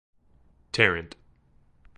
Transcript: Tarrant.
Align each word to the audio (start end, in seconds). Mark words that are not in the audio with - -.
Tarrant. 0.71 1.13